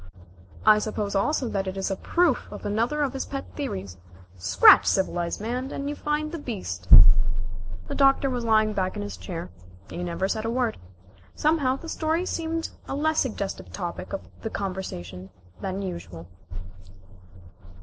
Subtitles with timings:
[0.65, 3.97] "I suppose also that it is a proof of another of his pet theories.
[4.35, 6.87] Scratch civilized man, and you find the beast."
[7.87, 9.51] The Doctor was lying back in his chair.
[9.91, 10.79] He never said a word.
[11.35, 14.21] Somehow the story seemed a less suggestive topic of
[14.53, 15.29] conversation
[15.59, 16.27] than usual.